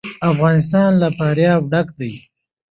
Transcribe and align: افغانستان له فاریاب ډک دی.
افغانستان 0.31 0.89
له 1.01 1.07
فاریاب 1.17 1.61
ډک 1.71 1.87
دی. 1.99 2.11